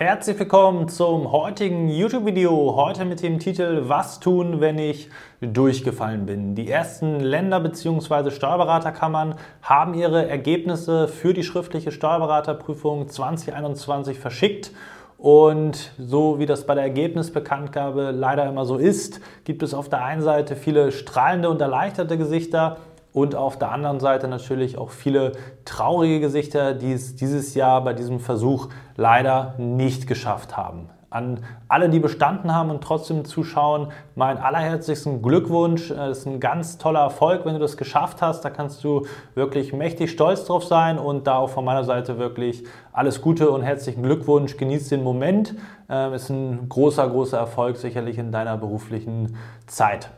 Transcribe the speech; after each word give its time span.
Herzlich 0.00 0.38
willkommen 0.38 0.88
zum 0.88 1.32
heutigen 1.32 1.88
YouTube-Video. 1.88 2.76
Heute 2.76 3.04
mit 3.04 3.20
dem 3.20 3.40
Titel 3.40 3.88
Was 3.88 4.20
tun, 4.20 4.60
wenn 4.60 4.78
ich 4.78 5.10
durchgefallen 5.40 6.24
bin. 6.24 6.54
Die 6.54 6.70
ersten 6.70 7.18
Länder 7.18 7.58
bzw. 7.58 8.30
Steuerberaterkammern 8.30 9.34
haben 9.60 9.94
ihre 9.94 10.28
Ergebnisse 10.28 11.08
für 11.08 11.34
die 11.34 11.42
schriftliche 11.42 11.90
Steuerberaterprüfung 11.90 13.08
2021 13.08 14.20
verschickt. 14.20 14.70
Und 15.16 15.90
so 15.98 16.38
wie 16.38 16.46
das 16.46 16.64
bei 16.64 16.76
der 16.76 16.84
Ergebnisbekanntgabe 16.84 18.12
leider 18.12 18.48
immer 18.48 18.66
so 18.66 18.76
ist, 18.76 19.20
gibt 19.42 19.64
es 19.64 19.74
auf 19.74 19.88
der 19.88 20.04
einen 20.04 20.22
Seite 20.22 20.54
viele 20.54 20.92
strahlende 20.92 21.50
und 21.50 21.60
erleichterte 21.60 22.16
Gesichter 22.16 22.76
und 23.18 23.34
auf 23.34 23.58
der 23.58 23.72
anderen 23.72 23.98
Seite 23.98 24.28
natürlich 24.28 24.78
auch 24.78 24.90
viele 24.90 25.32
traurige 25.64 26.20
Gesichter, 26.20 26.72
die 26.72 26.92
es 26.92 27.16
dieses 27.16 27.54
Jahr 27.54 27.82
bei 27.82 27.92
diesem 27.92 28.20
Versuch 28.20 28.68
leider 28.96 29.54
nicht 29.58 30.06
geschafft 30.06 30.56
haben. 30.56 30.88
An 31.10 31.40
alle, 31.68 31.88
die 31.88 31.98
bestanden 31.98 32.54
haben 32.54 32.70
und 32.70 32.84
trotzdem 32.84 33.24
zuschauen, 33.24 33.88
mein 34.14 34.38
allerherzlichsten 34.38 35.20
Glückwunsch. 35.22 35.90
Es 35.90 36.18
ist 36.18 36.26
ein 36.26 36.38
ganz 36.38 36.78
toller 36.78 37.00
Erfolg, 37.00 37.44
wenn 37.44 37.54
du 37.54 37.60
das 37.60 37.76
geschafft 37.76 38.22
hast. 38.22 38.44
Da 38.44 38.50
kannst 38.50 38.84
du 38.84 39.06
wirklich 39.34 39.72
mächtig 39.72 40.10
stolz 40.10 40.44
drauf 40.44 40.64
sein 40.64 40.98
und 40.98 41.26
da 41.26 41.38
auch 41.38 41.48
von 41.48 41.64
meiner 41.64 41.84
Seite 41.84 42.18
wirklich 42.18 42.62
alles 42.92 43.20
Gute 43.20 43.50
und 43.50 43.62
herzlichen 43.62 44.02
Glückwunsch. 44.02 44.58
Genieß 44.58 44.90
den 44.90 45.02
Moment. 45.02 45.54
Es 45.88 46.24
ist 46.24 46.30
ein 46.30 46.68
großer, 46.68 47.08
großer 47.08 47.38
Erfolg 47.38 47.78
sicherlich 47.78 48.18
in 48.18 48.30
deiner 48.30 48.58
beruflichen 48.58 49.36
Zeit. 49.66 50.10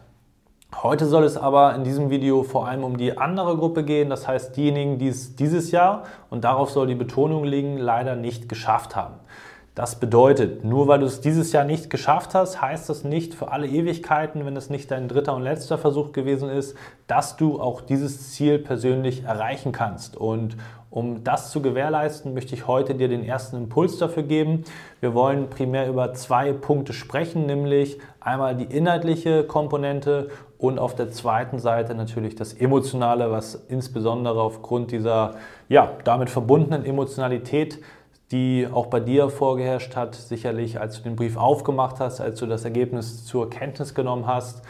Heute 0.75 1.07
soll 1.07 1.25
es 1.25 1.37
aber 1.37 1.75
in 1.75 1.85
diesem 1.85 2.11
Video 2.11 2.43
vor 2.43 2.67
allem 2.67 2.85
um 2.85 2.97
die 2.97 3.19
andere 3.19 3.57
Gruppe 3.57 3.85
gehen, 3.85 4.09
das 4.09 4.27
heißt 4.27 4.57
diejenigen, 4.57 4.99
die 4.99 5.09
es 5.09 5.37
dieses 5.37 5.73
Jahr, 5.73 6.05
und 6.31 6.45
darauf 6.45 6.71
soll 6.71 6.87
die 6.87 6.95
Betonung 6.95 7.45
liegen, 7.45 7.77
leider 7.77 8.17
nicht 8.17 8.49
geschafft 8.49 8.97
haben. 8.97 9.17
Das 9.75 10.01
bedeutet, 10.01 10.65
nur 10.65 10.89
weil 10.89 11.01
du 11.01 11.07
es 11.07 11.21
dieses 11.21 11.53
Jahr 11.53 11.65
nicht 11.65 11.91
geschafft 11.91 12.35
hast, 12.35 12.63
heißt 12.63 12.89
das 12.89 13.05
nicht 13.05 13.35
für 13.35 13.53
alle 13.53 13.67
Ewigkeiten, 13.67 14.47
wenn 14.47 14.57
es 14.57 14.71
nicht 14.71 14.91
dein 14.91 15.07
dritter 15.07 15.35
und 15.35 15.43
letzter 15.43 15.77
Versuch 15.77 16.13
gewesen 16.13 16.49
ist, 16.49 16.77
dass 17.07 17.37
du 17.37 17.61
auch 17.61 17.81
dieses 17.81 18.33
Ziel 18.33 18.59
persönlich 18.59 19.25
erreichen 19.25 19.73
kannst. 19.73 20.17
Und 20.17 20.57
um 20.91 21.23
das 21.23 21.53
zu 21.53 21.63
gewährleisten, 21.63 22.35
möchte 22.35 22.55
ich 22.55 22.67
heute 22.67 22.97
dir 22.97 23.09
den 23.09 23.25
ersten 23.25 23.57
Impuls 23.57 23.99
dafür 23.99 24.25
geben. 24.25 24.65
Wir 24.99 25.15
wollen 25.15 25.49
primär 25.49 25.89
über 25.89 26.13
zwei 26.15 26.53
Punkte 26.53 26.93
sprechen, 26.93 27.47
nämlich 27.47 27.99
einmal 28.19 28.57
die 28.57 28.65
inhaltliche 28.65 29.45
Komponente 29.45 30.31
und 30.59 30.79
auf 30.81 30.97
der 30.97 31.11
zweiten 31.11 31.61
Seite 31.61 31.95
natürlich 31.95 32.35
das 32.35 32.53
Emotionale, 32.53 33.31
was 33.31 33.55
insbesondere 33.55 34.43
aufgrund 34.43 34.91
dieser 34.91 35.37
ja, 35.69 35.93
damit 36.05 36.29
verbundenen 36.29 36.85
Emotionalität, 36.85 37.79
die 38.33 38.69
auch 38.71 38.87
bei 38.87 39.01
dir 39.01 39.31
vorgeherrscht 39.31 39.95
hat, 39.97 40.17
sicherlich 40.17 40.81
als 40.81 40.99
du 40.99 41.03
den 41.05 41.17
Brief 41.17 41.37
aufgemacht 41.37 42.01
hast, 42.01 42.21
als 42.21 42.39
du 42.41 42.47
das 42.47 42.65
Ergebnis 42.65 43.25
zur 43.25 43.49
Kenntnis 43.49 43.95
genommen 43.95 44.27
hast, 44.27 44.63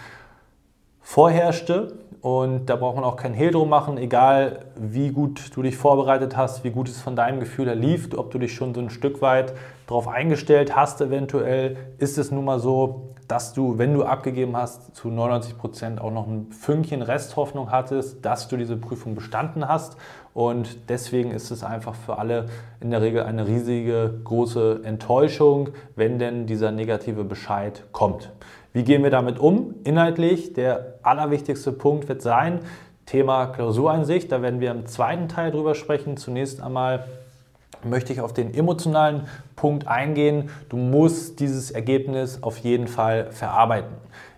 vorherrschte 1.10 1.94
und 2.21 2.66
da 2.66 2.76
braucht 2.76 2.94
man 2.94 3.03
auch 3.03 3.16
kein 3.16 3.34
Hehl 3.34 3.50
drum 3.50 3.69
machen, 3.69 3.98
egal 3.98 4.66
wie 4.76 5.10
gut 5.10 5.50
du 5.56 5.62
dich 5.62 5.76
vorbereitet 5.76 6.37
hast, 6.37 6.62
wie 6.62 6.71
gut 6.71 6.88
es 6.88 7.00
von 7.00 7.16
deinem 7.16 7.41
Gefühl 7.41 7.66
her 7.66 7.75
lief, 7.75 8.10
ob 8.16 8.31
du 8.31 8.38
dich 8.38 8.54
schon 8.54 8.75
so 8.75 8.81
ein 8.81 8.91
Stück 8.91 9.21
weit 9.21 9.53
darauf 9.88 10.06
eingestellt 10.06 10.76
hast, 10.76 11.00
eventuell 11.00 11.76
ist 11.98 12.16
es 12.16 12.31
nun 12.31 12.44
mal 12.44 12.60
so, 12.60 13.09
dass 13.26 13.53
du, 13.53 13.76
wenn 13.76 13.93
du 13.93 14.04
abgegeben 14.04 14.56
hast, 14.56 14.94
zu 14.94 15.09
99 15.09 15.59
Prozent 15.59 16.00
auch 16.00 16.12
noch 16.12 16.28
ein 16.28 16.53
Fünkchen 16.53 17.03
Resthoffnung 17.03 17.72
hattest, 17.72 18.25
dass 18.25 18.47
du 18.47 18.56
diese 18.56 18.77
Prüfung 18.77 19.16
bestanden 19.16 19.69
hast. 19.69 19.97
Und 20.32 20.88
deswegen 20.88 21.31
ist 21.31 21.50
es 21.50 21.62
einfach 21.62 21.94
für 21.94 22.19
alle 22.19 22.47
in 22.81 22.91
der 22.91 23.03
Regel 23.03 23.22
eine 23.22 23.47
riesige, 23.47 24.21
große 24.25 24.81
Enttäuschung, 24.84 25.71
wenn 25.94 26.19
denn 26.19 26.47
dieser 26.47 26.72
negative 26.72 27.22
Bescheid 27.22 27.84
kommt. 27.92 28.32
Wie 28.73 28.85
gehen 28.85 29.03
wir 29.03 29.11
damit 29.11 29.41
um? 29.41 29.75
Inhaltlich, 29.83 30.53
der 30.53 30.95
allerwichtigste 31.03 31.73
Punkt 31.73 32.09
wird 32.09 32.23
sein, 32.23 32.61
Thema 33.05 33.47
Klausureinsicht. 33.47 34.31
Da 34.31 34.43
werden 34.43 34.61
wir 34.61 34.71
im 34.71 34.87
zweiten 34.87 35.29
Teil 35.29 35.51
drüber 35.51 35.75
sprechen. 35.75 36.17
Zunächst 36.17 36.63
einmal 36.63 37.05
möchte 37.83 38.13
ich 38.13 38.21
auf 38.21 38.33
den 38.33 38.55
emotionalen 38.55 39.23
Punkt 39.57 39.89
eingehen. 39.89 40.51
Du 40.69 40.77
musst 40.77 41.41
dieses 41.41 41.73
Ergebnis 41.73 42.45
auf 42.45 42.59
jeden 42.59 42.87
Fall 42.87 43.33
verarbeiten. 43.33 43.91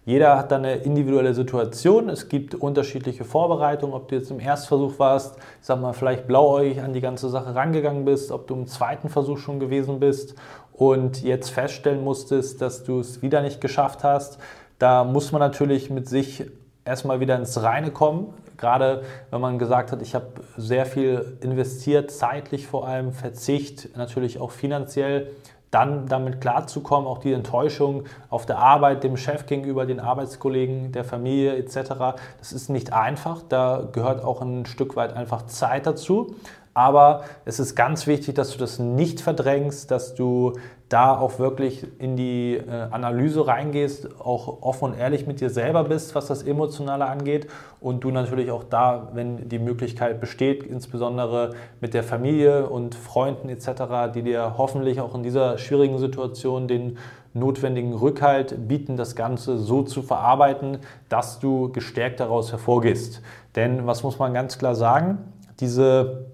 Jeder 0.04 0.37
hat 0.37 0.50
da 0.50 0.56
eine 0.56 0.76
individuelle 0.76 1.34
Situation. 1.34 2.09
Es 2.09 2.28
gibt 2.28 2.54
unterschiedliche 2.56 3.25
Vorbereitungen, 3.25 3.94
ob 3.94 4.09
du 4.09 4.16
jetzt 4.16 4.31
im 4.32 4.41
Erstversuch 4.41 4.99
warst, 4.99 5.37
ich 5.37 5.66
sag 5.66 5.81
mal, 5.81 5.93
vielleicht 5.93 6.26
blauäugig 6.26 6.81
an 6.81 6.93
die 6.93 7.00
ganze 7.00 7.28
Sache 7.28 7.54
rangegangen 7.54 8.04
bist, 8.04 8.32
ob 8.32 8.49
du 8.49 8.54
im 8.54 8.66
zweiten 8.66 9.09
Versuch 9.09 9.38
schon 9.38 9.60
gewesen 9.60 10.00
bist 10.00 10.34
und 10.82 11.22
jetzt 11.22 11.50
feststellen 11.50 12.03
musstest, 12.03 12.60
dass 12.60 12.82
du 12.82 12.98
es 12.98 13.22
wieder 13.22 13.41
nicht 13.41 13.60
geschafft 13.60 14.03
hast. 14.03 14.38
Da 14.81 15.04
muss 15.04 15.31
man 15.31 15.41
natürlich 15.41 15.91
mit 15.91 16.09
sich 16.09 16.44
erstmal 16.84 17.20
wieder 17.20 17.37
ins 17.37 17.62
Reine 17.62 17.93
kommen. 17.93 18.34
Gerade 18.56 19.03
wenn 19.31 19.41
man 19.41 19.60
gesagt 19.60 19.93
hat, 19.93 20.03
ich 20.03 20.16
habe 20.16 20.26
sehr 20.56 20.84
viel 20.84 21.38
investiert, 21.41 22.10
zeitlich 22.10 22.66
vor 22.66 22.88
allem, 22.88 23.12
Verzicht, 23.12 23.97
natürlich 23.97 24.41
auch 24.41 24.50
finanziell 24.50 25.31
dann 25.70 26.06
damit 26.06 26.41
klarzukommen, 26.41 27.09
auch 27.09 27.19
die 27.19 27.32
Enttäuschung 27.32 28.04
auf 28.28 28.44
der 28.44 28.59
Arbeit, 28.59 29.04
dem 29.04 29.16
Chef 29.16 29.47
gegenüber, 29.47 29.87
den 29.87 30.00
Arbeitskollegen, 30.00 30.93
der 30.93 31.04
Familie 31.04 31.56
etc. 31.56 32.19
Das 32.38 32.53
ist 32.53 32.69
nicht 32.69 32.93
einfach, 32.93 33.43
da 33.49 33.88
gehört 33.91 34.22
auch 34.22 34.43
ein 34.43 34.66
Stück 34.66 34.97
weit 34.97 35.14
einfach 35.14 35.47
Zeit 35.47 35.87
dazu. 35.87 36.34
Aber 36.74 37.24
es 37.44 37.60
ist 37.60 37.74
ganz 37.74 38.06
wichtig, 38.06 38.34
dass 38.34 38.52
du 38.52 38.58
das 38.58 38.78
nicht 38.78 39.20
verdrängst, 39.20 39.90
dass 39.90 40.14
du 40.14 40.54
da 40.88 41.18
auch 41.18 41.38
wirklich 41.38 41.86
in 41.98 42.16
die 42.16 42.56
äh, 42.56 42.88
Analyse 42.90 43.46
reingehst, 43.46 44.20
auch 44.20 44.62
offen 44.62 44.92
und 44.92 44.98
ehrlich 44.98 45.26
mit 45.26 45.40
dir 45.40 45.48
selber 45.48 45.84
bist, 45.84 46.14
was 46.14 46.26
das 46.26 46.42
Emotionale 46.42 47.06
angeht 47.06 47.46
und 47.80 48.04
du 48.04 48.10
natürlich 48.10 48.50
auch 48.50 48.64
da, 48.64 49.10
wenn 49.14 49.48
die 49.48 49.58
Möglichkeit 49.58 50.20
besteht, 50.20 50.62
insbesondere 50.62 51.54
mit 51.80 51.94
der 51.94 52.02
Familie 52.02 52.68
und 52.68 52.94
Freunden 52.94 53.48
etc., 53.48 54.12
die 54.14 54.22
dir 54.22 54.54
hoffentlich 54.58 55.00
auch 55.00 55.14
in 55.14 55.22
dieser 55.22 55.56
schwierigen 55.56 55.98
Situation 55.98 56.68
den 56.68 56.98
notwendigen 57.34 57.94
Rückhalt 57.94 58.68
bieten, 58.68 58.98
das 58.98 59.16
Ganze 59.16 59.56
so 59.56 59.82
zu 59.82 60.02
verarbeiten, 60.02 60.78
dass 61.08 61.38
du 61.38 61.72
gestärkt 61.72 62.20
daraus 62.20 62.50
hervorgehst. 62.50 63.22
Denn 63.56 63.86
was 63.86 64.02
muss 64.02 64.18
man 64.18 64.34
ganz 64.34 64.58
klar 64.58 64.74
sagen, 64.74 65.18
diese 65.58 66.26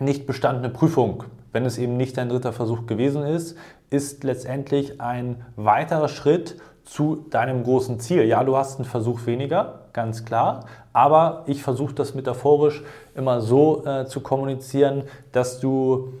nicht 0.00 0.26
bestandene 0.26 0.68
Prüfung, 0.68 1.24
wenn 1.52 1.64
es 1.64 1.78
eben 1.78 1.96
nicht 1.96 2.16
dein 2.16 2.28
dritter 2.28 2.52
Versuch 2.52 2.86
gewesen 2.86 3.22
ist, 3.22 3.56
ist 3.90 4.24
letztendlich 4.24 5.00
ein 5.00 5.44
weiterer 5.56 6.08
Schritt 6.08 6.56
zu 6.84 7.26
deinem 7.30 7.64
großen 7.64 8.00
Ziel. 8.00 8.24
Ja, 8.24 8.44
du 8.44 8.56
hast 8.56 8.76
einen 8.76 8.84
Versuch 8.84 9.26
weniger, 9.26 9.80
ganz 9.92 10.24
klar, 10.24 10.64
aber 10.92 11.44
ich 11.46 11.62
versuche 11.62 11.94
das 11.94 12.14
metaphorisch 12.14 12.82
immer 13.14 13.40
so 13.40 13.84
äh, 13.84 14.06
zu 14.06 14.20
kommunizieren, 14.20 15.04
dass 15.32 15.60
du 15.60 16.12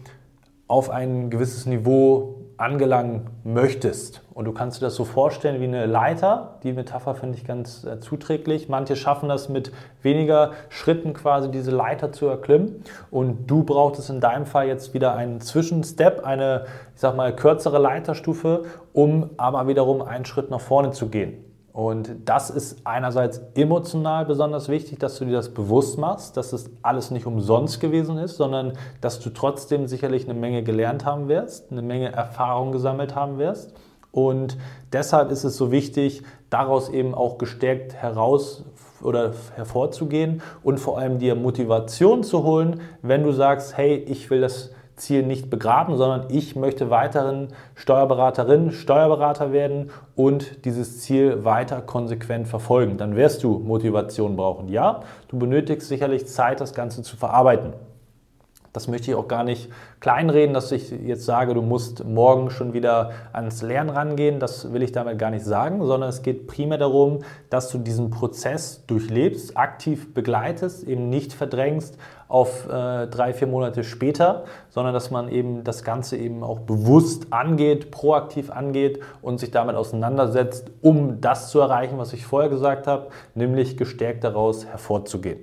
auf 0.66 0.90
ein 0.90 1.30
gewisses 1.30 1.66
Niveau 1.66 2.37
angelangen 2.58 3.28
möchtest. 3.44 4.22
Und 4.34 4.44
du 4.44 4.52
kannst 4.52 4.80
dir 4.80 4.86
das 4.86 4.94
so 4.94 5.04
vorstellen 5.04 5.60
wie 5.60 5.64
eine 5.64 5.86
Leiter. 5.86 6.58
Die 6.62 6.72
Metapher 6.72 7.14
finde 7.14 7.38
ich 7.38 7.44
ganz 7.44 7.84
äh, 7.84 8.00
zuträglich. 8.00 8.68
Manche 8.68 8.96
schaffen 8.96 9.28
das 9.28 9.48
mit 9.48 9.72
weniger 10.02 10.52
Schritten 10.68 11.14
quasi 11.14 11.50
diese 11.50 11.70
Leiter 11.70 12.12
zu 12.12 12.26
erklimmen. 12.26 12.82
Und 13.10 13.46
du 13.46 13.62
brauchst 13.62 14.10
in 14.10 14.20
deinem 14.20 14.44
Fall 14.44 14.66
jetzt 14.66 14.92
wieder 14.92 15.14
einen 15.14 15.40
Zwischenstep, 15.40 16.24
eine, 16.24 16.66
ich 16.94 17.00
sag 17.00 17.16
mal, 17.16 17.34
kürzere 17.34 17.78
Leiterstufe, 17.78 18.64
um 18.92 19.30
aber 19.36 19.66
wiederum 19.68 20.02
einen 20.02 20.24
Schritt 20.24 20.50
nach 20.50 20.60
vorne 20.60 20.90
zu 20.90 21.08
gehen. 21.08 21.47
Und 21.78 22.16
das 22.24 22.50
ist 22.50 22.80
einerseits 22.82 23.40
emotional 23.54 24.26
besonders 24.26 24.68
wichtig, 24.68 24.98
dass 24.98 25.16
du 25.16 25.26
dir 25.26 25.34
das 25.34 25.50
bewusst 25.50 25.96
machst, 25.96 26.36
dass 26.36 26.52
es 26.52 26.68
alles 26.82 27.12
nicht 27.12 27.24
umsonst 27.24 27.78
gewesen 27.78 28.18
ist, 28.18 28.36
sondern 28.36 28.72
dass 29.00 29.20
du 29.20 29.30
trotzdem 29.30 29.86
sicherlich 29.86 30.24
eine 30.24 30.36
Menge 30.36 30.64
gelernt 30.64 31.04
haben 31.04 31.28
wirst, 31.28 31.70
eine 31.70 31.82
Menge 31.82 32.10
Erfahrung 32.10 32.72
gesammelt 32.72 33.14
haben 33.14 33.38
wirst. 33.38 33.74
Und 34.10 34.58
deshalb 34.92 35.30
ist 35.30 35.44
es 35.44 35.56
so 35.56 35.70
wichtig, 35.70 36.24
daraus 36.50 36.88
eben 36.88 37.14
auch 37.14 37.38
gestärkt 37.38 37.94
heraus 37.94 38.64
oder 39.00 39.34
hervorzugehen 39.54 40.42
und 40.64 40.80
vor 40.80 40.98
allem 40.98 41.20
dir 41.20 41.36
Motivation 41.36 42.24
zu 42.24 42.42
holen, 42.42 42.80
wenn 43.02 43.22
du 43.22 43.30
sagst, 43.30 43.76
hey, 43.76 43.94
ich 43.94 44.28
will 44.30 44.40
das 44.40 44.72
Ziel 44.98 45.22
nicht 45.22 45.50
begraben, 45.50 45.96
sondern 45.96 46.26
ich 46.28 46.56
möchte 46.56 46.90
weiterhin 46.90 47.48
Steuerberaterin, 47.74 48.72
Steuerberater 48.72 49.52
werden 49.52 49.90
und 50.14 50.64
dieses 50.64 51.00
Ziel 51.00 51.44
weiter 51.44 51.80
konsequent 51.80 52.48
verfolgen. 52.48 52.98
Dann 52.98 53.16
wirst 53.16 53.42
du 53.42 53.58
Motivation 53.58 54.36
brauchen. 54.36 54.68
Ja, 54.68 55.00
du 55.28 55.38
benötigst 55.38 55.88
sicherlich 55.88 56.26
Zeit, 56.26 56.60
das 56.60 56.74
Ganze 56.74 57.02
zu 57.02 57.16
verarbeiten. 57.16 57.72
Das 58.78 58.86
möchte 58.86 59.10
ich 59.10 59.16
auch 59.16 59.26
gar 59.26 59.42
nicht 59.42 59.72
kleinreden, 59.98 60.54
dass 60.54 60.70
ich 60.70 60.92
jetzt 60.92 61.24
sage, 61.24 61.52
du 61.52 61.62
musst 61.62 62.04
morgen 62.04 62.48
schon 62.48 62.74
wieder 62.74 63.10
ans 63.32 63.60
Lernen 63.60 63.90
rangehen. 63.90 64.38
Das 64.38 64.72
will 64.72 64.84
ich 64.84 64.92
damit 64.92 65.18
gar 65.18 65.32
nicht 65.32 65.44
sagen, 65.44 65.84
sondern 65.84 66.08
es 66.08 66.22
geht 66.22 66.46
primär 66.46 66.78
darum, 66.78 67.24
dass 67.50 67.70
du 67.70 67.78
diesen 67.78 68.10
Prozess 68.10 68.86
durchlebst, 68.86 69.56
aktiv 69.56 70.14
begleitest, 70.14 70.84
eben 70.84 71.08
nicht 71.08 71.32
verdrängst 71.32 71.98
auf 72.28 72.68
äh, 72.68 73.08
drei, 73.08 73.34
vier 73.34 73.48
Monate 73.48 73.82
später, 73.82 74.44
sondern 74.68 74.94
dass 74.94 75.10
man 75.10 75.28
eben 75.28 75.64
das 75.64 75.82
Ganze 75.82 76.16
eben 76.16 76.44
auch 76.44 76.60
bewusst 76.60 77.32
angeht, 77.32 77.90
proaktiv 77.90 78.48
angeht 78.48 79.00
und 79.22 79.40
sich 79.40 79.50
damit 79.50 79.74
auseinandersetzt, 79.74 80.70
um 80.82 81.20
das 81.20 81.50
zu 81.50 81.58
erreichen, 81.58 81.98
was 81.98 82.12
ich 82.12 82.24
vorher 82.24 82.48
gesagt 82.48 82.86
habe, 82.86 83.08
nämlich 83.34 83.76
gestärkt 83.76 84.22
daraus 84.22 84.66
hervorzugehen. 84.66 85.40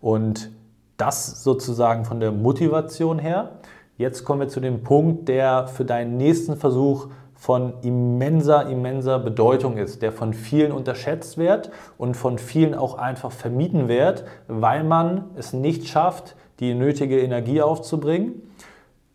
Und 0.00 0.50
das 0.96 1.42
sozusagen 1.42 2.04
von 2.04 2.20
der 2.20 2.32
Motivation 2.32 3.18
her. 3.18 3.52
Jetzt 3.96 4.24
kommen 4.24 4.40
wir 4.40 4.48
zu 4.48 4.60
dem 4.60 4.82
Punkt, 4.82 5.28
der 5.28 5.68
für 5.68 5.84
deinen 5.84 6.16
nächsten 6.16 6.56
Versuch 6.56 7.08
von 7.34 7.74
immenser, 7.82 8.68
immenser 8.68 9.18
Bedeutung 9.18 9.76
ist, 9.76 10.02
der 10.02 10.12
von 10.12 10.32
vielen 10.32 10.72
unterschätzt 10.72 11.36
wird 11.36 11.70
und 11.98 12.16
von 12.16 12.38
vielen 12.38 12.74
auch 12.74 12.96
einfach 12.96 13.32
vermieden 13.32 13.88
wird, 13.88 14.24
weil 14.48 14.82
man 14.82 15.30
es 15.36 15.52
nicht 15.52 15.86
schafft, 15.86 16.36
die 16.60 16.74
nötige 16.74 17.20
Energie 17.20 17.60
aufzubringen, 17.60 18.40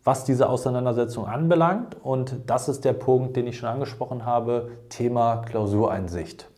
was 0.04 0.24
diese 0.24 0.48
Auseinandersetzung 0.48 1.26
anbelangt. 1.26 1.96
Und 2.02 2.36
das 2.46 2.68
ist 2.68 2.84
der 2.84 2.92
Punkt, 2.92 3.36
den 3.36 3.46
ich 3.46 3.58
schon 3.58 3.68
angesprochen 3.68 4.24
habe, 4.24 4.70
Thema 4.90 5.38
Klausureinsicht. 5.38 6.48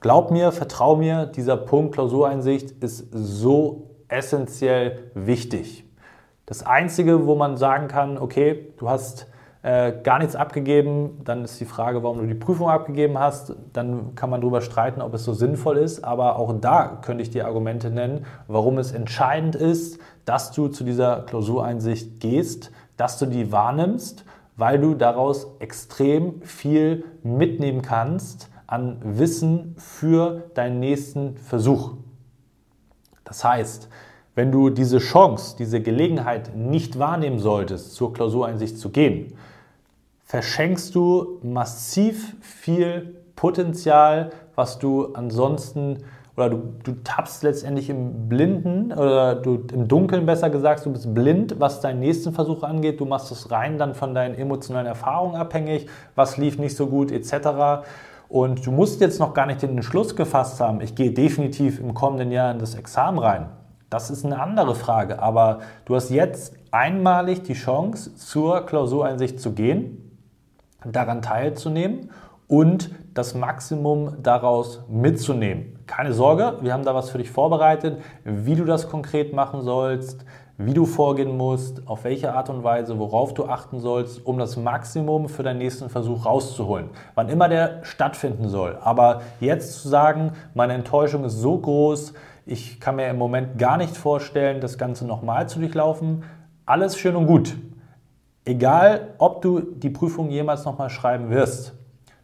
Glaub 0.00 0.30
mir, 0.30 0.50
vertrau 0.50 0.96
mir, 0.96 1.26
dieser 1.26 1.58
Punkt 1.58 1.92
Klausureinsicht 1.92 2.70
ist 2.82 3.08
so 3.12 3.89
essentiell 4.10 5.10
wichtig. 5.14 5.84
Das 6.46 6.64
Einzige, 6.64 7.26
wo 7.26 7.34
man 7.34 7.56
sagen 7.56 7.88
kann, 7.88 8.18
okay, 8.18 8.72
du 8.78 8.90
hast 8.90 9.28
äh, 9.62 9.92
gar 10.02 10.18
nichts 10.18 10.36
abgegeben, 10.36 11.20
dann 11.24 11.44
ist 11.44 11.60
die 11.60 11.66
Frage, 11.66 12.02
warum 12.02 12.18
du 12.18 12.26
die 12.26 12.34
Prüfung 12.34 12.70
abgegeben 12.70 13.18
hast. 13.18 13.54
Dann 13.72 14.14
kann 14.14 14.30
man 14.30 14.40
darüber 14.40 14.62
streiten, 14.62 15.02
ob 15.02 15.12
es 15.14 15.24
so 15.24 15.34
sinnvoll 15.34 15.76
ist. 15.76 16.02
Aber 16.02 16.36
auch 16.38 16.52
da 16.60 16.98
könnte 17.02 17.22
ich 17.22 17.30
dir 17.30 17.46
Argumente 17.46 17.90
nennen, 17.90 18.24
warum 18.48 18.78
es 18.78 18.92
entscheidend 18.92 19.54
ist, 19.54 20.00
dass 20.24 20.52
du 20.52 20.68
zu 20.68 20.82
dieser 20.82 21.22
Klausureinsicht 21.22 22.20
gehst, 22.20 22.72
dass 22.96 23.18
du 23.18 23.26
die 23.26 23.52
wahrnimmst, 23.52 24.24
weil 24.56 24.78
du 24.78 24.94
daraus 24.94 25.46
extrem 25.58 26.42
viel 26.42 27.04
mitnehmen 27.22 27.82
kannst 27.82 28.50
an 28.66 28.98
Wissen 29.02 29.74
für 29.78 30.50
deinen 30.54 30.80
nächsten 30.80 31.36
Versuch. 31.36 31.94
Das 33.30 33.44
heißt, 33.44 33.88
wenn 34.34 34.50
du 34.50 34.70
diese 34.70 34.98
Chance, 34.98 35.54
diese 35.56 35.80
Gelegenheit 35.80 36.56
nicht 36.56 36.98
wahrnehmen 36.98 37.38
solltest, 37.38 37.94
zur 37.94 38.12
Klausureinsicht 38.12 38.76
zu 38.76 38.90
gehen, 38.90 39.34
verschenkst 40.24 40.96
du 40.96 41.38
massiv 41.44 42.34
viel 42.40 43.14
Potenzial, 43.36 44.30
was 44.56 44.80
du 44.80 45.12
ansonsten 45.14 45.98
oder 46.36 46.50
du, 46.50 46.62
du 46.82 46.92
tappst 47.04 47.44
letztendlich 47.44 47.88
im 47.88 48.28
Blinden 48.28 48.92
oder 48.92 49.36
du 49.36 49.62
im 49.72 49.86
Dunkeln 49.86 50.26
besser 50.26 50.50
gesagt, 50.50 50.84
du 50.84 50.90
bist 50.90 51.14
blind, 51.14 51.60
was 51.60 51.80
deinen 51.80 52.00
nächsten 52.00 52.32
Versuch 52.32 52.64
angeht. 52.64 52.98
Du 52.98 53.04
machst 53.04 53.30
es 53.30 53.52
rein 53.52 53.78
dann 53.78 53.94
von 53.94 54.12
deinen 54.12 54.34
emotionalen 54.34 54.86
Erfahrungen 54.86 55.36
abhängig, 55.36 55.86
was 56.16 56.36
lief 56.36 56.58
nicht 56.58 56.76
so 56.76 56.88
gut 56.88 57.12
etc. 57.12 57.84
Und 58.30 58.64
du 58.64 58.70
musst 58.70 59.00
jetzt 59.00 59.18
noch 59.18 59.34
gar 59.34 59.46
nicht 59.46 59.60
den 59.60 59.70
Entschluss 59.70 60.14
gefasst 60.14 60.60
haben, 60.60 60.80
ich 60.80 60.94
gehe 60.94 61.10
definitiv 61.10 61.80
im 61.80 61.94
kommenden 61.94 62.30
Jahr 62.30 62.52
in 62.52 62.60
das 62.60 62.76
Examen 62.76 63.18
rein. 63.18 63.48
Das 63.90 64.08
ist 64.08 64.24
eine 64.24 64.40
andere 64.40 64.76
Frage, 64.76 65.20
aber 65.20 65.58
du 65.84 65.96
hast 65.96 66.10
jetzt 66.10 66.54
einmalig 66.70 67.42
die 67.42 67.54
Chance, 67.54 68.14
zur 68.14 68.64
Klausureinsicht 68.66 69.40
zu 69.40 69.50
gehen, 69.52 70.16
daran 70.84 71.22
teilzunehmen 71.22 72.10
und 72.46 72.92
das 73.14 73.34
Maximum 73.34 74.22
daraus 74.22 74.84
mitzunehmen. 74.88 75.80
Keine 75.88 76.12
Sorge, 76.12 76.58
wir 76.60 76.72
haben 76.72 76.84
da 76.84 76.94
was 76.94 77.10
für 77.10 77.18
dich 77.18 77.32
vorbereitet, 77.32 78.00
wie 78.22 78.54
du 78.54 78.64
das 78.64 78.88
konkret 78.88 79.32
machen 79.32 79.62
sollst, 79.62 80.24
wie 80.62 80.74
du 80.74 80.84
vorgehen 80.84 81.38
musst, 81.38 81.88
auf 81.88 82.04
welche 82.04 82.34
Art 82.34 82.50
und 82.50 82.62
Weise, 82.62 82.98
worauf 82.98 83.32
du 83.32 83.46
achten 83.46 83.80
sollst, 83.80 84.26
um 84.26 84.38
das 84.38 84.58
Maximum 84.58 85.30
für 85.30 85.42
deinen 85.42 85.56
nächsten 85.56 85.88
Versuch 85.88 86.26
rauszuholen. 86.26 86.90
Wann 87.14 87.30
immer 87.30 87.48
der 87.48 87.82
stattfinden 87.82 88.46
soll. 88.46 88.76
Aber 88.82 89.22
jetzt 89.40 89.80
zu 89.80 89.88
sagen, 89.88 90.32
meine 90.52 90.74
Enttäuschung 90.74 91.24
ist 91.24 91.38
so 91.38 91.56
groß, 91.56 92.12
ich 92.44 92.78
kann 92.78 92.96
mir 92.96 93.08
im 93.08 93.16
Moment 93.16 93.56
gar 93.58 93.78
nicht 93.78 93.96
vorstellen, 93.96 94.60
das 94.60 94.76
Ganze 94.76 95.06
nochmal 95.06 95.48
zu 95.48 95.60
durchlaufen, 95.60 96.24
alles 96.66 96.98
schön 96.98 97.16
und 97.16 97.26
gut. 97.26 97.56
Egal, 98.44 99.14
ob 99.16 99.40
du 99.40 99.60
die 99.60 99.90
Prüfung 99.90 100.28
jemals 100.28 100.66
nochmal 100.66 100.90
schreiben 100.90 101.30
wirst, 101.30 101.72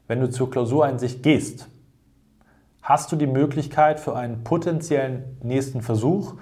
wenn 0.09 0.21
du 0.21 0.29
zur 0.29 0.51
Klausureinsicht 0.51 1.23
gehst, 1.23 1.69
hast 2.83 3.11
du 3.11 3.17
die 3.17 3.27
Möglichkeit 3.27 3.99
für 3.99 4.15
einen 4.15 4.45
potenziellen 4.45 5.39
nächsten 5.43 5.81
Versuch 5.81 6.35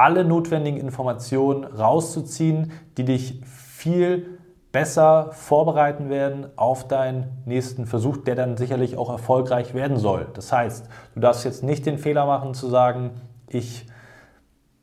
alle 0.00 0.24
notwendigen 0.24 0.78
Informationen 0.78 1.64
rauszuziehen, 1.64 2.72
die 2.96 3.04
dich 3.04 3.42
viel 3.44 4.38
besser 4.72 5.30
vorbereiten 5.32 6.08
werden 6.08 6.46
auf 6.56 6.88
deinen 6.88 7.42
nächsten 7.44 7.84
Versuch, 7.84 8.16
der 8.16 8.34
dann 8.34 8.56
sicherlich 8.56 8.96
auch 8.96 9.10
erfolgreich 9.10 9.74
werden 9.74 9.98
soll. 9.98 10.26
Das 10.32 10.52
heißt, 10.52 10.88
du 11.14 11.20
darfst 11.20 11.44
jetzt 11.44 11.62
nicht 11.62 11.84
den 11.84 11.98
Fehler 11.98 12.24
machen 12.24 12.54
zu 12.54 12.68
sagen, 12.68 13.10
ich 13.46 13.86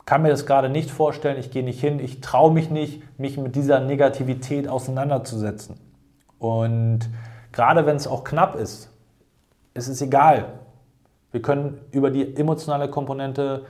kann 0.05 0.21
mir 0.21 0.29
das 0.29 0.45
gerade 0.45 0.69
nicht 0.69 0.91
vorstellen, 0.91 1.39
ich 1.39 1.49
gehe 1.49 1.63
nicht 1.63 1.81
hin, 1.81 1.99
ich 1.99 2.21
traue 2.21 2.51
mich 2.51 2.69
nicht, 2.69 3.01
mich 3.19 3.37
mit 3.37 3.55
dieser 3.55 3.79
Negativität 3.79 4.67
auseinanderzusetzen. 4.67 5.79
Und 6.37 7.09
gerade 7.51 7.87
wenn 7.87 7.95
es 7.95 8.07
auch 8.07 8.23
knapp 8.23 8.55
ist, 8.55 8.93
ist 9.73 9.87
es 9.87 9.99
egal. 9.99 10.59
Wir 11.31 11.41
können 11.41 11.79
über 11.91 12.11
die 12.11 12.35
emotionale 12.35 12.89
Komponente 12.89 13.65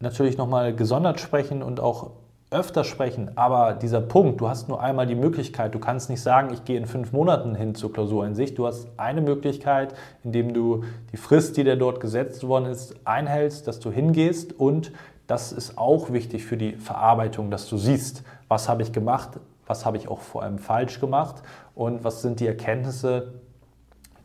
natürlich 0.00 0.38
nochmal 0.38 0.74
gesondert 0.74 1.20
sprechen 1.20 1.62
und 1.62 1.78
auch 1.78 2.10
öfter 2.50 2.82
sprechen, 2.82 3.30
aber 3.36 3.74
dieser 3.74 4.00
Punkt, 4.00 4.40
du 4.40 4.48
hast 4.48 4.68
nur 4.68 4.82
einmal 4.82 5.06
die 5.06 5.14
Möglichkeit, 5.14 5.72
du 5.72 5.78
kannst 5.78 6.10
nicht 6.10 6.20
sagen, 6.20 6.52
ich 6.52 6.64
gehe 6.64 6.76
in 6.76 6.86
fünf 6.86 7.12
Monaten 7.12 7.54
hin 7.54 7.76
zur 7.76 7.92
Klausur 7.92 8.26
in 8.26 8.34
sich. 8.34 8.54
Du 8.54 8.66
hast 8.66 8.88
eine 8.96 9.20
Möglichkeit, 9.20 9.94
indem 10.24 10.52
du 10.52 10.82
die 11.12 11.16
Frist, 11.16 11.56
die 11.56 11.62
dir 11.62 11.76
dort 11.76 12.00
gesetzt 12.00 12.46
worden 12.46 12.66
ist, 12.66 12.96
einhältst, 13.04 13.68
dass 13.68 13.78
du 13.78 13.92
hingehst 13.92 14.58
und 14.58 14.90
das 15.28 15.52
ist 15.52 15.78
auch 15.78 16.12
wichtig 16.12 16.44
für 16.44 16.56
die 16.56 16.72
Verarbeitung, 16.72 17.52
dass 17.52 17.68
du 17.68 17.76
siehst, 17.76 18.24
was 18.48 18.68
habe 18.68 18.82
ich 18.82 18.92
gemacht, 18.92 19.38
was 19.64 19.86
habe 19.86 19.96
ich 19.96 20.08
auch 20.08 20.18
vor 20.18 20.42
allem 20.42 20.58
falsch 20.58 20.98
gemacht 20.98 21.44
und 21.76 22.02
was 22.02 22.20
sind 22.20 22.40
die 22.40 22.48
Erkenntnisse, 22.48 23.34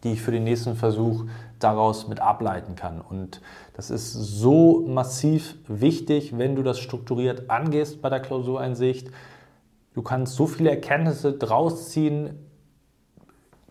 die 0.03 0.13
ich 0.13 0.21
für 0.23 0.31
den 0.31 0.45
nächsten 0.45 0.75
Versuch 0.75 1.25
daraus 1.59 2.07
mit 2.07 2.19
ableiten 2.19 2.75
kann. 2.75 3.01
Und 3.01 3.41
das 3.73 3.89
ist 3.89 4.13
so 4.13 4.85
massiv 4.87 5.55
wichtig, 5.67 6.37
wenn 6.37 6.55
du 6.55 6.63
das 6.63 6.79
strukturiert 6.79 7.49
angehst 7.49 8.01
bei 8.01 8.09
der 8.09 8.19
Klausureinsicht. 8.19 9.09
Du 9.93 10.01
kannst 10.01 10.35
so 10.35 10.47
viele 10.47 10.69
Erkenntnisse 10.69 11.33
draus 11.33 11.89
ziehen. 11.89 12.37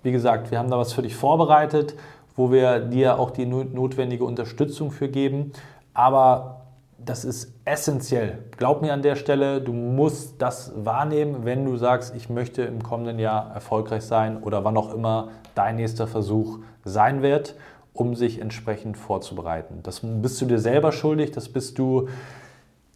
Wie 0.02 0.12
gesagt, 0.12 0.50
wir 0.50 0.58
haben 0.58 0.70
da 0.70 0.78
was 0.78 0.92
für 0.92 1.02
dich 1.02 1.16
vorbereitet, 1.16 1.94
wo 2.36 2.50
wir 2.50 2.80
dir 2.80 3.18
auch 3.18 3.30
die 3.30 3.46
notwendige 3.46 4.24
Unterstützung 4.24 4.90
für 4.90 5.08
geben. 5.08 5.52
Aber 5.92 6.64
das 7.04 7.24
ist 7.24 7.52
essentiell. 7.64 8.38
Glaub 8.56 8.82
mir 8.82 8.92
an 8.92 9.02
der 9.02 9.16
Stelle, 9.16 9.60
du 9.60 9.72
musst 9.72 10.40
das 10.40 10.72
wahrnehmen, 10.76 11.44
wenn 11.44 11.64
du 11.64 11.76
sagst, 11.76 12.14
ich 12.14 12.28
möchte 12.28 12.62
im 12.62 12.82
kommenden 12.82 13.18
Jahr 13.18 13.52
erfolgreich 13.52 14.04
sein 14.04 14.42
oder 14.42 14.64
wann 14.64 14.76
auch 14.76 14.92
immer 14.92 15.28
dein 15.54 15.76
nächster 15.76 16.06
Versuch 16.06 16.58
sein 16.84 17.22
wird, 17.22 17.54
um 17.94 18.14
sich 18.14 18.40
entsprechend 18.40 18.98
vorzubereiten. 18.98 19.80
Das 19.82 20.00
bist 20.02 20.40
du 20.40 20.46
dir 20.46 20.58
selber 20.58 20.92
schuldig, 20.92 21.30
das 21.30 21.48
bist 21.48 21.78
du 21.78 22.08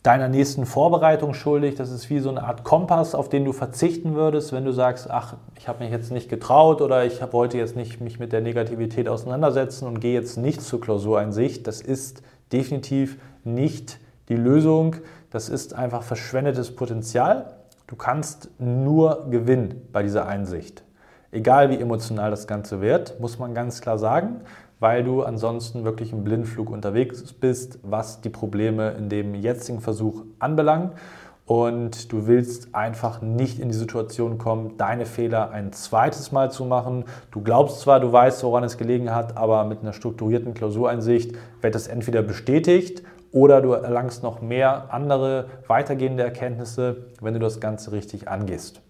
deiner 0.03 0.29
nächsten 0.29 0.65
Vorbereitung 0.65 1.35
schuldig. 1.35 1.75
Das 1.75 1.91
ist 1.91 2.09
wie 2.11 2.21
so 2.21 2.31
eine 2.31 2.45
Art 2.45 2.65
Kompass, 2.65 3.15
auf 3.15 3.29
den 3.29 3.45
du 3.45 3.53
verzichten 3.53 4.15
würdest, 4.15 4.53
wenn 4.53 4.65
du 4.65 4.73
sagst, 4.73 5.11
ach, 5.11 5.37
ich 5.57 5.69
habe 5.69 5.83
mich 5.83 5.93
jetzt 5.93 6.13
nicht 6.13 6.29
getraut 6.29 6.81
oder 6.81 7.05
ich 7.05 7.21
wollte 7.33 7.59
jetzt 7.59 7.77
nicht 7.77 8.01
mich 8.01 8.19
mit 8.19 8.33
der 8.33 8.41
Negativität 8.41 9.09
auseinandersetzen 9.09 9.87
und 9.87 10.01
gehe 10.01 10.15
jetzt 10.15 10.37
nicht 10.37 10.61
zur 10.61 10.81
Klausureinsicht. 10.81 11.67
Das 11.67 11.81
ist 11.81 12.23
definitiv 12.53 13.19
nicht 13.45 13.99
die 14.29 14.37
Lösung. 14.37 14.97
Das 15.31 15.49
ist 15.49 15.75
einfach 15.75 16.03
verschwendetes 16.03 16.75
Potenzial. 16.75 17.55
Du 17.87 17.97
kannst 17.97 18.51
nur 18.59 19.27
gewinnen 19.31 19.89
bei 19.93 20.03
dieser 20.03 20.27
Einsicht. 20.27 20.85
Egal 21.31 21.69
wie 21.71 21.77
emotional 21.77 22.31
das 22.31 22.47
Ganze 22.47 22.81
wird, 22.81 23.21
muss 23.21 23.39
man 23.39 23.53
ganz 23.53 23.83
klar 23.83 23.99
sagen, 23.99 24.41
weil 24.81 25.05
du 25.05 25.23
ansonsten 25.23 25.85
wirklich 25.85 26.13
im 26.13 26.25
Blindflug 26.25 26.71
unterwegs 26.71 27.33
bist, 27.33 27.79
was 27.83 28.21
die 28.21 28.31
Probleme 28.31 28.91
in 28.93 29.09
dem 29.09 29.35
jetzigen 29.35 29.81
Versuch 29.81 30.25
anbelangt. 30.39 30.93
Und 31.47 32.13
du 32.13 32.27
willst 32.27 32.75
einfach 32.75 33.23
nicht 33.23 33.59
in 33.59 33.71
die 33.71 33.75
Situation 33.75 34.37
kommen, 34.37 34.77
deine 34.77 35.07
Fehler 35.07 35.51
ein 35.51 35.73
zweites 35.73 36.31
Mal 36.31 36.53
zu 36.53 36.67
machen. 36.67 37.05
Du 37.31 37.41
glaubst 37.41 37.81
zwar, 37.81 38.01
du 38.01 38.13
weißt, 38.13 38.45
woran 38.45 38.65
es 38.65 38.77
gelegen 38.77 39.15
hat, 39.15 39.39
aber 39.39 39.65
mit 39.65 39.81
einer 39.81 39.95
strukturierten 39.95 40.53
Klausureinsicht 40.53 41.33
wird 41.63 41.75
das 41.75 41.89
entweder 41.89 42.21
bestätigt 42.21 43.03
oder 43.33 43.63
du 43.63 43.73
erlangst 43.73 44.23
noch 44.23 44.43
mehr 44.43 44.93
andere 44.93 45.47
weitergehende 45.67 46.23
Erkenntnisse, 46.23 47.07
wenn 47.23 47.33
du 47.33 47.41
das 47.41 47.61
Ganze 47.61 47.93
richtig 47.93 48.29
angehst. 48.29 48.83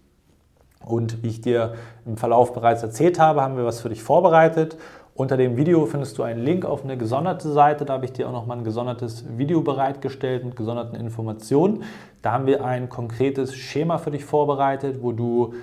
Und 0.85 1.23
wie 1.23 1.27
ich 1.27 1.41
dir 1.41 1.73
im 2.05 2.17
Verlauf 2.17 2.53
bereits 2.53 2.83
erzählt 2.83 3.19
habe, 3.19 3.41
haben 3.41 3.57
wir 3.57 3.65
was 3.65 3.81
für 3.81 3.89
dich 3.89 4.01
vorbereitet. 4.01 4.77
Unter 5.19 5.35
dem 5.35 5.57
Video 5.57 5.85
findest 5.85 6.17
du 6.17 6.23
einen 6.23 6.45
Link 6.45 6.63
auf 6.63 6.85
eine 6.85 6.95
gesonderte 6.95 7.51
Seite. 7.51 7.83
Da 7.83 7.95
habe 7.95 8.05
ich 8.05 8.13
dir 8.13 8.29
auch 8.29 8.31
nochmal 8.31 8.57
ein 8.57 8.63
gesondertes 8.63 9.25
Video 9.37 9.59
bereitgestellt 9.59 10.45
mit 10.45 10.55
gesonderten 10.55 10.95
Informationen. 10.95 11.83
Da 12.21 12.31
haben 12.31 12.45
wir 12.45 12.63
ein 12.63 12.87
konkretes 12.87 13.53
Schema 13.53 13.97
für 13.97 14.11
dich 14.11 14.23
vorbereitet, 14.23 14.99
wo 15.01 15.11
du 15.11 15.55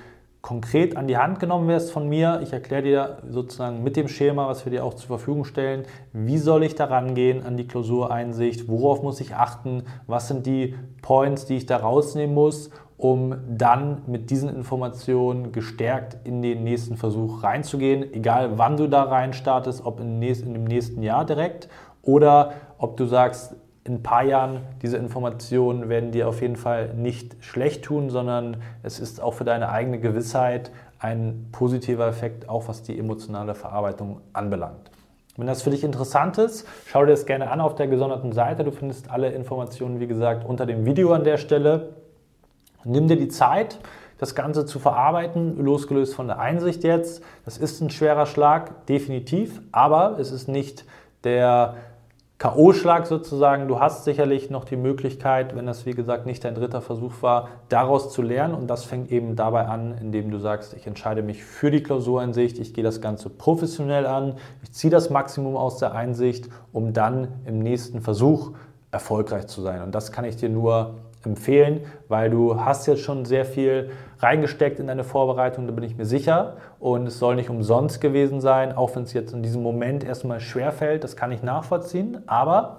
konkret 0.42 0.98
an 0.98 1.08
die 1.08 1.16
Hand 1.16 1.40
genommen 1.40 1.68
wirst 1.68 1.90
von 1.90 2.06
mir. 2.06 2.40
Ich 2.42 2.52
erkläre 2.52 2.82
dir 2.82 3.18
sozusagen 3.30 3.82
mit 3.82 3.96
dem 3.96 4.08
Schema, 4.08 4.46
was 4.46 4.66
wir 4.66 4.72
dir 4.72 4.84
auch 4.84 4.92
zur 4.92 5.06
Verfügung 5.06 5.46
stellen, 5.46 5.84
wie 6.12 6.36
soll 6.36 6.62
ich 6.62 6.74
daran 6.74 7.14
gehen 7.14 7.42
an 7.42 7.56
die 7.56 7.66
Klausureinsicht, 7.66 8.68
worauf 8.68 9.02
muss 9.02 9.22
ich 9.22 9.36
achten, 9.36 9.84
was 10.06 10.28
sind 10.28 10.44
die 10.44 10.74
Points, 11.00 11.46
die 11.46 11.56
ich 11.56 11.64
da 11.64 11.78
rausnehmen 11.78 12.34
muss, 12.34 12.68
um 12.98 13.36
dann 13.48 14.02
mit 14.06 14.30
diesen 14.30 14.48
Informationen 14.48 15.52
gestärkt 15.52 16.16
in 16.24 16.42
den 16.42 16.64
nächsten 16.64 16.96
Versuch 16.96 17.42
reinzugehen, 17.42 18.02
egal 18.14 18.58
wann 18.58 18.76
du 18.76 18.88
da 18.88 19.02
rein 19.02 19.32
startest, 19.32 19.84
ob 19.84 20.00
in, 20.00 20.20
dem 20.20 20.64
nächsten 20.64 21.02
Jahr 21.02 21.24
direkt 21.24 21.68
oder 22.02 22.52
ob 22.78 22.96
du 22.96 23.06
sagst, 23.06 23.56
in 23.84 23.96
ein 23.96 24.02
paar 24.02 24.24
Jahren, 24.24 24.62
diese 24.82 24.96
Informationen 24.96 25.88
werden 25.88 26.10
dir 26.10 26.28
auf 26.28 26.40
jeden 26.42 26.56
Fall 26.56 26.92
nicht 26.94 27.36
schlecht 27.40 27.84
tun, 27.84 28.10
sondern 28.10 28.56
es 28.82 28.98
ist 28.98 29.22
auch 29.22 29.34
für 29.34 29.44
deine 29.44 29.68
eigene 29.68 30.00
Gewissheit 30.00 30.72
ein 30.98 31.48
positiver 31.52 32.08
Effekt, 32.08 32.48
auch 32.48 32.66
was 32.66 32.82
die 32.82 32.98
emotionale 32.98 33.54
Verarbeitung 33.54 34.22
anbelangt. 34.32 34.90
Wenn 35.36 35.46
das 35.46 35.62
für 35.62 35.70
dich 35.70 35.84
interessant 35.84 36.38
ist, 36.38 36.66
schau 36.86 37.04
dir 37.04 37.10
das 37.10 37.26
gerne 37.26 37.50
an 37.50 37.60
auf 37.60 37.74
der 37.74 37.86
gesonderten 37.86 38.32
Seite. 38.32 38.64
Du 38.64 38.72
findest 38.72 39.10
alle 39.10 39.30
Informationen, 39.30 40.00
wie 40.00 40.06
gesagt, 40.06 40.44
unter 40.48 40.64
dem 40.66 40.86
Video 40.86 41.12
an 41.12 41.24
der 41.24 41.36
Stelle. 41.36 41.90
Nimm 42.86 43.08
dir 43.08 43.16
die 43.16 43.28
Zeit, 43.28 43.78
das 44.18 44.34
Ganze 44.34 44.64
zu 44.64 44.78
verarbeiten, 44.78 45.58
losgelöst 45.62 46.14
von 46.14 46.28
der 46.28 46.38
Einsicht 46.38 46.84
jetzt. 46.84 47.22
Das 47.44 47.58
ist 47.58 47.80
ein 47.80 47.90
schwerer 47.90 48.26
Schlag, 48.26 48.86
definitiv, 48.86 49.60
aber 49.72 50.18
es 50.18 50.30
ist 50.30 50.48
nicht 50.48 50.84
der 51.24 51.74
K.O.-Schlag 52.38 53.06
sozusagen. 53.06 53.66
Du 53.66 53.80
hast 53.80 54.04
sicherlich 54.04 54.50
noch 54.50 54.64
die 54.64 54.76
Möglichkeit, 54.76 55.56
wenn 55.56 55.66
das 55.66 55.84
wie 55.84 55.94
gesagt 55.94 56.26
nicht 56.26 56.44
dein 56.44 56.54
dritter 56.54 56.80
Versuch 56.80 57.22
war, 57.22 57.48
daraus 57.70 58.12
zu 58.12 58.22
lernen. 58.22 58.54
Und 58.54 58.68
das 58.68 58.84
fängt 58.84 59.10
eben 59.10 59.36
dabei 59.36 59.66
an, 59.66 59.96
indem 60.00 60.30
du 60.30 60.38
sagst, 60.38 60.74
ich 60.74 60.86
entscheide 60.86 61.22
mich 61.22 61.42
für 61.42 61.70
die 61.70 61.82
Klausureinsicht, 61.82 62.58
ich 62.58 62.72
gehe 62.72 62.84
das 62.84 63.00
Ganze 63.00 63.30
professionell 63.30 64.06
an, 64.06 64.36
ich 64.62 64.70
ziehe 64.72 64.90
das 64.90 65.10
Maximum 65.10 65.56
aus 65.56 65.78
der 65.78 65.94
Einsicht, 65.94 66.48
um 66.72 66.92
dann 66.92 67.28
im 67.46 67.58
nächsten 67.58 68.00
Versuch 68.00 68.52
erfolgreich 68.92 69.46
zu 69.46 69.62
sein. 69.62 69.82
Und 69.82 69.94
das 69.94 70.12
kann 70.12 70.24
ich 70.24 70.36
dir 70.36 70.50
nur 70.50 70.94
empfehlen, 71.24 71.80
weil 72.08 72.30
du 72.30 72.60
hast 72.64 72.86
jetzt 72.86 73.02
schon 73.02 73.24
sehr 73.24 73.44
viel 73.44 73.90
reingesteckt 74.20 74.78
in 74.78 74.86
deine 74.86 75.04
Vorbereitung, 75.04 75.66
da 75.66 75.72
bin 75.72 75.84
ich 75.84 75.96
mir 75.96 76.06
sicher. 76.06 76.56
Und 76.78 77.06
es 77.06 77.18
soll 77.18 77.36
nicht 77.36 77.50
umsonst 77.50 78.00
gewesen 78.00 78.40
sein, 78.40 78.72
auch 78.72 78.94
wenn 78.94 79.02
es 79.02 79.12
jetzt 79.12 79.32
in 79.32 79.42
diesem 79.42 79.62
Moment 79.62 80.04
erstmal 80.04 80.40
schwer 80.40 80.72
fällt, 80.72 81.04
das 81.04 81.16
kann 81.16 81.32
ich 81.32 81.42
nachvollziehen. 81.42 82.22
Aber 82.26 82.78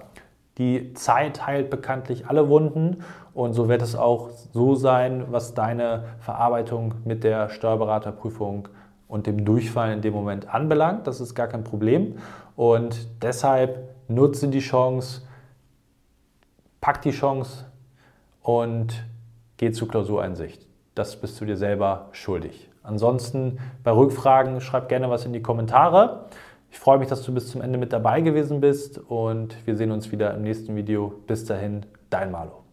die 0.57 0.93
Zeit 0.93 1.45
heilt 1.45 1.69
bekanntlich 1.69 2.27
alle 2.27 2.49
Wunden 2.49 3.03
und 3.33 3.53
so 3.53 3.69
wird 3.69 3.83
es 3.83 3.95
auch 3.95 4.29
so 4.53 4.73
sein, 4.73 5.25
was 5.29 5.53
deine 5.53 6.05
Verarbeitung 6.19 6.95
mit 7.05 7.23
der 7.23 7.49
Steuerberaterprüfung 7.49 8.67
und 9.07 9.27
dem 9.27 9.45
Durchfall 9.45 9.93
in 9.93 10.01
dem 10.01 10.13
Moment 10.13 10.51
anbelangt. 10.51 11.05
Das 11.05 11.21
ist 11.21 11.35
gar 11.35 11.47
kein 11.47 11.63
Problem 11.63 12.15
und 12.55 13.07
deshalb 13.21 13.95
nutze 14.07 14.47
die 14.47 14.59
Chance, 14.59 15.21
pack 16.81 17.03
die 17.03 17.11
Chance, 17.11 17.65
und 18.47 19.03
geh 19.57 19.71
zur 19.71 19.89
Klausureinsicht. 19.89 20.65
Das 20.95 21.19
bist 21.19 21.39
du 21.41 21.45
dir 21.45 21.57
selber 21.57 22.07
schuldig. 22.13 22.69
Ansonsten 22.81 23.59
bei 23.83 23.91
Rückfragen 23.91 24.61
schreib 24.61 24.87
gerne 24.87 25.09
was 25.09 25.25
in 25.25 25.33
die 25.33 25.41
Kommentare. 25.41 26.27
Ich 26.71 26.79
freue 26.79 26.97
mich, 26.97 27.09
dass 27.09 27.23
du 27.23 27.33
bis 27.33 27.51
zum 27.51 27.59
Ende 27.61 27.77
mit 27.77 27.91
dabei 27.91 28.21
gewesen 28.21 28.61
bist 28.61 28.99
und 28.99 29.57
wir 29.67 29.75
sehen 29.75 29.91
uns 29.91 30.13
wieder 30.13 30.33
im 30.33 30.43
nächsten 30.43 30.77
Video. 30.77 31.13
Bis 31.27 31.43
dahin, 31.43 31.85
dein 32.09 32.31
Malo. 32.31 32.66